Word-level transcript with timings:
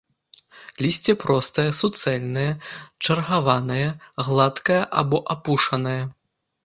Лісце 0.85 1.13
простае, 1.23 1.65
суцэльнае, 1.81 2.47
чаргаванае, 3.05 3.85
гладкае 4.31 4.83
або 5.03 5.17
апушанае. 5.35 6.01